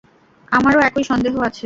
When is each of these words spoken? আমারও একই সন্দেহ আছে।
আমারও 0.47 0.79
একই 0.79 1.03
সন্দেহ 1.03 1.33
আছে। 1.41 1.59